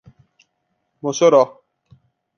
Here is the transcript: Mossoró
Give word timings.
Mossoró 1.03 1.43